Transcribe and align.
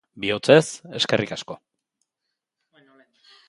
Bihotzez, 0.23 0.61
eskerrik 1.01 1.35
asko. 1.37 1.59